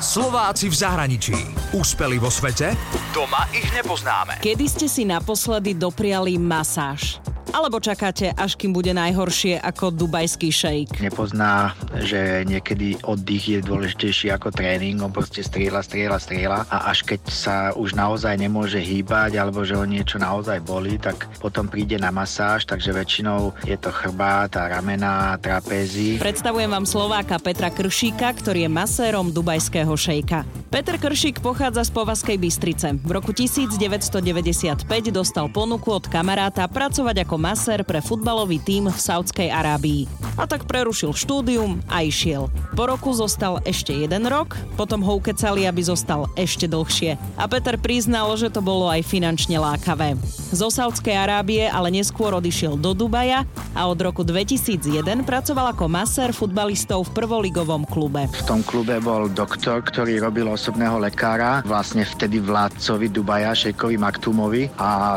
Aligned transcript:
Slováci 0.00 0.72
v 0.72 0.76
zahraničí. 0.80 1.36
Úspeli 1.76 2.16
vo 2.16 2.32
svete? 2.32 2.72
Doma 3.12 3.44
ich 3.52 3.68
nepoznáme. 3.68 4.40
Kedy 4.40 4.64
ste 4.64 4.88
si 4.88 5.04
naposledy 5.04 5.76
dopriali 5.76 6.40
masáž? 6.40 7.20
Alebo 7.50 7.82
čakáte, 7.82 8.30
až 8.30 8.54
kým 8.54 8.70
bude 8.70 8.94
najhoršie 8.94 9.58
ako 9.58 9.90
dubajský 9.90 10.54
šejk? 10.54 11.02
Nepozná, 11.02 11.74
že 11.98 12.46
niekedy 12.46 13.02
oddych 13.02 13.58
je 13.58 13.58
dôležitejší 13.58 14.30
ako 14.30 14.54
tréning, 14.54 15.02
on 15.02 15.10
proste 15.10 15.42
strieľa, 15.42 15.82
strieľa, 15.82 16.18
strieľa 16.22 16.58
a 16.70 16.94
až 16.94 17.02
keď 17.02 17.20
sa 17.26 17.56
už 17.74 17.98
naozaj 17.98 18.38
nemôže 18.38 18.78
hýbať 18.78 19.34
alebo 19.34 19.66
že 19.66 19.74
ho 19.74 19.82
niečo 19.82 20.22
naozaj 20.22 20.62
bolí, 20.62 20.94
tak 21.02 21.26
potom 21.42 21.66
príde 21.66 21.98
na 21.98 22.14
masáž, 22.14 22.70
takže 22.70 22.94
väčšinou 22.94 23.50
je 23.66 23.74
to 23.74 23.90
chrbát 23.90 24.54
a 24.54 24.70
ramena, 24.70 25.34
trapézy. 25.42 26.22
Predstavujem 26.22 26.70
vám 26.70 26.86
Slováka 26.86 27.42
Petra 27.42 27.74
Kršíka, 27.74 28.30
ktorý 28.30 28.66
je 28.66 28.70
masérom 28.70 29.34
dubajského 29.34 29.89
šejka. 29.96 30.44
Peter 30.70 30.94
Kršík 31.02 31.42
pochádza 31.42 31.82
z 31.82 31.90
Povazkej 31.90 32.38
Bystrice. 32.38 32.94
V 33.02 33.10
roku 33.10 33.34
1995 33.34 34.86
dostal 35.10 35.50
ponuku 35.50 35.90
od 35.90 36.06
kamaráta 36.06 36.70
pracovať 36.70 37.26
ako 37.26 37.36
masér 37.42 37.82
pre 37.82 37.98
futbalový 37.98 38.62
tím 38.62 38.86
v 38.86 38.94
Saudskej 38.94 39.50
Arábii. 39.50 40.06
A 40.38 40.46
tak 40.46 40.70
prerušil 40.70 41.10
štúdium 41.10 41.82
a 41.90 42.06
išiel. 42.06 42.46
Po 42.78 42.86
roku 42.86 43.10
zostal 43.10 43.58
ešte 43.66 43.90
jeden 43.90 44.30
rok, 44.30 44.54
potom 44.78 45.02
ho 45.02 45.18
ukecali, 45.18 45.66
aby 45.66 45.82
zostal 45.82 46.30
ešte 46.38 46.70
dlhšie. 46.70 47.18
A 47.34 47.50
Peter 47.50 47.74
priznal, 47.74 48.30
že 48.38 48.46
to 48.46 48.62
bolo 48.62 48.86
aj 48.86 49.02
finančne 49.02 49.58
lákavé. 49.58 50.14
Zo 50.54 50.70
Saudskej 50.70 51.18
Arábie 51.18 51.66
ale 51.66 51.90
neskôr 51.90 52.30
odišiel 52.30 52.78
do 52.78 52.94
Dubaja 52.94 53.42
a 53.74 53.90
od 53.90 53.98
roku 53.98 54.22
2001 54.22 55.26
pracoval 55.26 55.74
ako 55.74 55.90
masér 55.90 56.30
futbalistov 56.30 57.10
v 57.10 57.14
prvoligovom 57.18 57.82
klube. 57.90 58.30
V 58.30 58.46
tom 58.46 58.62
klube 58.62 59.02
bol 59.02 59.26
doktor, 59.26 59.82
ktorý 59.82 60.22
robil 60.22 60.46
osobného 60.60 61.00
lekára, 61.00 61.64
vlastne 61.64 62.04
vtedy 62.04 62.36
vládcovi 62.36 63.08
Dubaja, 63.08 63.56
šejkovi 63.56 63.96
Maktumovi. 63.96 64.68
A 64.76 65.16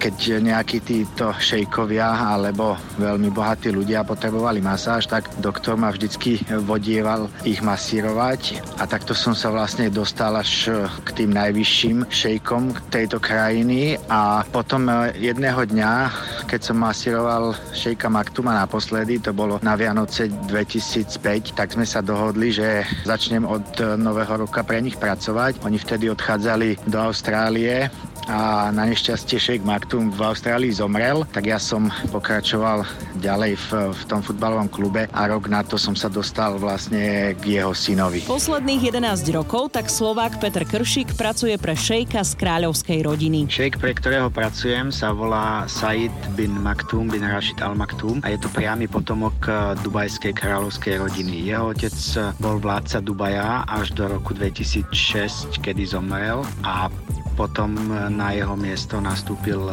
keď 0.00 0.40
nejakí 0.40 0.80
títo 0.80 1.30
šejkovia 1.36 2.34
alebo 2.34 2.74
veľmi 2.96 3.28
bohatí 3.30 3.68
ľudia 3.70 4.02
potrebovali 4.02 4.58
masáž, 4.58 5.06
tak 5.06 5.28
doktor 5.38 5.76
ma 5.76 5.92
vždycky 5.92 6.42
vodieval 6.66 7.30
ich 7.46 7.60
masírovať. 7.62 8.64
A 8.80 8.88
takto 8.88 9.12
som 9.12 9.36
sa 9.36 9.52
vlastne 9.52 9.92
dostal 9.92 10.34
až 10.34 10.72
k 11.04 11.08
tým 11.22 11.30
najvyšším 11.36 12.10
šejkom 12.10 12.90
tejto 12.90 13.22
krajiny. 13.22 14.00
A 14.08 14.42
potom 14.48 14.88
jedného 15.14 15.68
dňa, 15.68 15.92
keď 16.50 16.66
som 16.66 16.82
masíroval 16.82 17.54
šejka 17.70 18.10
Maktuma 18.10 18.58
naposledy, 18.58 19.22
to 19.22 19.30
bolo 19.30 19.62
na 19.62 19.78
Vianoce 19.78 20.26
2005, 20.50 21.54
tak 21.54 21.78
sme 21.78 21.86
sa 21.86 22.02
dohodli, 22.02 22.50
že 22.50 22.82
začnem 23.06 23.46
od 23.46 23.78
nového 23.94 24.42
roka 24.42 24.66
pre 24.66 24.82
nich 24.82 24.98
pracovať. 24.98 25.62
Oni 25.62 25.78
vtedy 25.78 26.10
odchádzali 26.10 26.90
do 26.90 26.98
Austrálie 26.98 27.86
a 28.30 28.70
na 28.70 28.86
nešťastie 28.86 29.38
Sheikh 29.42 29.64
Maktoum 29.66 30.14
v 30.14 30.20
Austrálii 30.22 30.70
zomrel, 30.70 31.26
tak 31.34 31.50
ja 31.50 31.58
som 31.58 31.90
pokračoval 32.14 32.86
ďalej 33.18 33.58
v, 33.58 33.68
v 33.90 34.02
tom 34.06 34.20
futbalovom 34.22 34.70
klube 34.70 35.10
a 35.10 35.20
rok 35.26 35.50
na 35.50 35.66
to 35.66 35.74
som 35.74 35.98
sa 35.98 36.06
dostal 36.06 36.54
vlastne 36.60 37.34
k 37.38 37.60
jeho 37.60 37.74
synovi. 37.74 38.22
Posledných 38.30 38.94
11 38.94 39.26
rokov 39.34 39.74
tak 39.74 39.90
Slovák 39.90 40.38
Peter 40.38 40.62
Kršík 40.62 41.18
pracuje 41.18 41.58
pre 41.58 41.74
šejka 41.74 42.22
z 42.22 42.32
kráľovskej 42.38 42.98
rodiny. 43.02 43.50
Šejk, 43.50 43.82
pre 43.82 43.96
ktorého 43.98 44.28
pracujem, 44.30 44.94
sa 44.94 45.10
volá 45.10 45.66
Said 45.66 46.12
bin 46.40 46.56
Maktoum 46.64 47.12
bin 47.12 47.20
Rashid 47.20 47.60
al 47.60 47.76
Maktoum 47.76 48.24
a 48.24 48.32
je 48.32 48.40
to 48.40 48.48
priamy 48.56 48.88
potomok 48.88 49.36
eh, 49.44 49.76
dubajskej 49.84 50.32
kráľovskej 50.32 50.96
rodiny. 50.96 51.44
Jeho 51.44 51.76
otec 51.76 51.92
eh, 51.92 52.32
bol 52.40 52.56
vládca 52.56 53.04
Dubaja 53.04 53.68
až 53.68 53.92
do 53.92 54.08
roku 54.08 54.32
2006, 54.32 55.60
kedy 55.60 55.84
zomrel 55.84 56.40
a 56.64 56.88
potom 57.36 57.72
na 58.12 58.36
jeho 58.36 58.52
miesto 58.52 59.00
nastúpil 59.00 59.64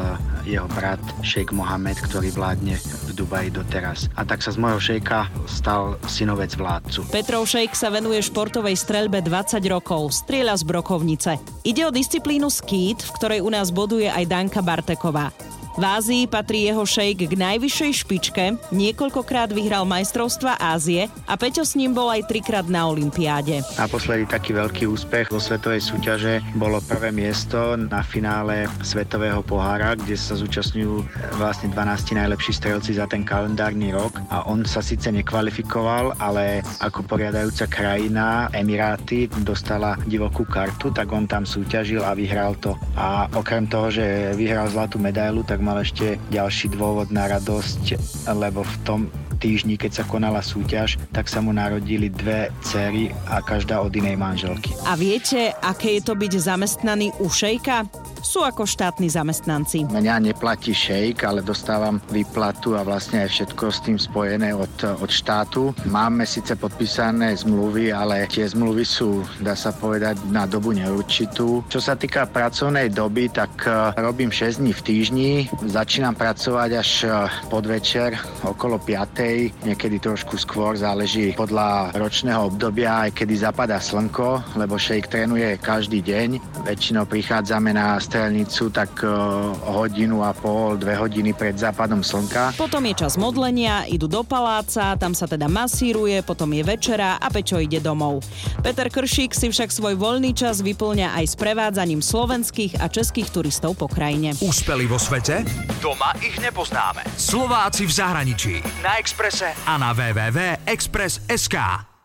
jeho 0.48 0.68
brat 0.72 1.04
šejk 1.20 1.52
Mohamed, 1.52 2.00
ktorý 2.00 2.32
vládne 2.32 2.80
v 2.80 3.10
Dubaji 3.12 3.52
doteraz. 3.52 4.08
A 4.16 4.24
tak 4.24 4.40
sa 4.40 4.56
z 4.56 4.62
môjho 4.64 4.80
šejka 4.80 5.28
stal 5.52 6.00
synovec 6.08 6.56
vládcu. 6.56 7.12
Petrov 7.12 7.44
šejk 7.44 7.76
sa 7.76 7.92
venuje 7.92 8.24
športovej 8.24 8.80
streľbe 8.80 9.20
20 9.20 9.60
rokov, 9.68 10.16
strieľa 10.16 10.56
z 10.56 10.64
brokovnice. 10.64 11.32
Ide 11.68 11.84
o 11.84 11.92
disciplínu 11.92 12.48
skýt, 12.48 13.04
v 13.04 13.12
ktorej 13.20 13.40
u 13.44 13.52
nás 13.52 13.76
boduje 13.76 14.08
aj 14.08 14.24
Danka 14.32 14.64
Barteková. 14.64 15.36
V 15.78 15.86
Ázii 15.86 16.26
patrí 16.26 16.66
jeho 16.66 16.82
šejk 16.82 17.30
k 17.30 17.34
najvyššej 17.38 17.92
špičke, 18.02 18.58
niekoľkokrát 18.74 19.54
vyhral 19.54 19.86
majstrovstva 19.86 20.58
Ázie 20.58 21.06
a 21.30 21.38
Peťo 21.38 21.62
s 21.62 21.78
ním 21.78 21.94
bol 21.94 22.10
aj 22.10 22.26
trikrát 22.26 22.66
na 22.66 22.90
Olympiáde. 22.90 23.62
Naposledy 23.78 24.26
taký 24.26 24.58
veľký 24.58 24.90
úspech 24.90 25.30
vo 25.30 25.38
svetovej 25.38 25.86
súťaže 25.86 26.42
bolo 26.58 26.82
prvé 26.82 27.14
miesto 27.14 27.78
na 27.78 28.02
finále 28.02 28.66
Svetového 28.82 29.46
pohára, 29.46 29.94
kde 29.94 30.18
sa 30.18 30.34
zúčastňujú 30.34 31.06
vlastne 31.38 31.70
12 31.70 32.26
najlepší 32.26 32.58
strelci 32.58 32.98
za 32.98 33.06
ten 33.06 33.22
kalendárny 33.22 33.94
rok 33.94 34.18
a 34.34 34.50
on 34.50 34.66
sa 34.66 34.82
síce 34.82 35.14
nekvalifikoval, 35.14 36.18
ale 36.18 36.66
ako 36.82 37.06
poriadajúca 37.06 37.70
krajina 37.70 38.50
Emiráty 38.50 39.30
dostala 39.46 39.94
divokú 40.10 40.42
kartu, 40.42 40.90
tak 40.90 41.14
on 41.14 41.30
tam 41.30 41.46
súťažil 41.46 42.02
a 42.02 42.18
vyhral 42.18 42.58
to. 42.58 42.74
A 42.98 43.30
okrem 43.38 43.70
toho, 43.70 43.94
že 43.94 44.34
vyhral 44.34 44.74
zlatú 44.74 44.98
medailu, 44.98 45.46
tak 45.46 45.67
mal 45.68 45.84
ešte 45.84 46.16
ďalší 46.32 46.72
dôvod 46.80 47.12
na 47.12 47.28
radosť, 47.28 48.00
lebo 48.32 48.64
v 48.64 48.76
tom 48.88 49.02
týždni, 49.38 49.76
keď 49.76 50.02
sa 50.02 50.04
konala 50.08 50.42
súťaž, 50.42 50.98
tak 51.14 51.30
sa 51.30 51.44
mu 51.44 51.54
narodili 51.54 52.10
dve 52.10 52.50
cery 52.66 53.14
a 53.30 53.44
každá 53.44 53.84
od 53.84 53.94
inej 53.94 54.18
manželky. 54.18 54.74
A 54.88 54.98
viete, 54.98 55.54
aké 55.62 56.00
je 56.00 56.08
to 56.08 56.18
byť 56.18 56.34
zamestnaný 56.42 57.14
u 57.22 57.30
šejka? 57.30 57.86
Sú 58.22 58.44
ako 58.44 58.66
štátni 58.68 59.10
zamestnanci. 59.10 59.88
Mňa 59.88 60.32
neplatí 60.34 60.74
šejk, 60.74 61.24
ale 61.26 61.46
dostávam 61.46 62.02
výplatu 62.12 62.78
a 62.78 62.86
vlastne 62.86 63.26
aj 63.26 63.30
všetko 63.34 63.64
s 63.70 63.80
tým 63.84 63.98
spojené 63.98 64.54
od, 64.54 64.76
od 65.02 65.12
štátu. 65.12 65.74
Máme 65.90 66.28
síce 66.28 66.56
podpísané 66.56 67.34
zmluvy, 67.38 67.94
ale 67.94 68.30
tie 68.30 68.48
zmluvy 68.48 68.84
sú, 68.84 69.22
dá 69.42 69.54
sa 69.54 69.72
povedať, 69.74 70.18
na 70.30 70.50
dobu 70.50 70.74
neurčitú. 70.74 71.64
Čo 71.70 71.80
sa 71.80 71.94
týka 71.96 72.28
pracovnej 72.30 72.90
doby, 72.92 73.30
tak 73.32 73.52
e, 73.66 73.94
robím 74.02 74.34
6 74.34 74.62
dní 74.62 74.74
v 74.74 74.86
týždni. 74.86 75.32
Začínam 75.66 76.14
pracovať 76.14 76.70
až 76.78 76.90
e, 77.04 77.10
podvečer 77.50 78.18
okolo 78.46 78.78
5. 78.82 79.66
Niekedy 79.66 79.98
trošku 80.02 80.38
skôr, 80.38 80.78
záleží 80.78 81.34
podľa 81.38 81.96
ročného 81.98 82.54
obdobia, 82.54 83.10
aj 83.10 83.18
kedy 83.18 83.34
zapadá 83.38 83.82
slnko, 83.82 84.58
lebo 84.60 84.78
šejk 84.78 85.10
trénuje 85.10 85.58
každý 85.62 86.02
deň. 86.06 86.64
Väčšinou 86.68 87.10
prichádzame 87.10 87.74
na 87.74 87.98
strelnicu 88.08 88.72
tak 88.72 89.04
uh, 89.04 89.52
hodinu 89.68 90.24
a 90.24 90.32
pol, 90.32 90.80
dve 90.80 90.96
hodiny 90.96 91.36
pred 91.36 91.60
západom 91.60 92.00
slnka. 92.00 92.56
Potom 92.56 92.80
je 92.88 92.96
čas 92.96 93.20
modlenia, 93.20 93.84
idú 93.92 94.08
do 94.08 94.24
paláca, 94.24 94.96
tam 94.96 95.12
sa 95.12 95.28
teda 95.28 95.52
masíruje, 95.52 96.24
potom 96.24 96.48
je 96.56 96.64
večera 96.64 97.20
a 97.20 97.28
Pečo 97.28 97.60
ide 97.60 97.84
domov. 97.84 98.24
Peter 98.64 98.88
Kršík 98.88 99.36
si 99.36 99.52
však 99.52 99.76
svoj 99.76 100.00
voľný 100.00 100.32
čas 100.32 100.64
vyplňa 100.64 101.20
aj 101.20 101.26
s 101.28 101.36
prevádzaním 101.36 102.00
slovenských 102.00 102.80
a 102.80 102.88
českých 102.88 103.36
turistov 103.36 103.76
po 103.76 103.92
krajine. 103.92 104.32
Úspeli 104.40 104.88
vo 104.88 104.96
svete? 104.96 105.44
Doma 105.84 106.16
ich 106.24 106.40
nepoznáme. 106.40 107.04
Slováci 107.20 107.84
v 107.84 107.92
zahraničí. 107.92 108.54
Na 108.80 108.96
Exprese 109.02 109.52
a 109.68 109.76
na 109.76 109.92
www.express.sk. 109.92 111.97